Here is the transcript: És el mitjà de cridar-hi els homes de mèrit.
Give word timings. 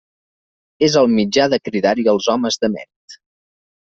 És 0.85 0.95
el 1.01 1.09
mitjà 1.17 1.45
de 1.53 1.59
cridar-hi 1.69 2.05
els 2.15 2.31
homes 2.35 2.57
de 2.65 2.71
mèrit. 2.77 3.19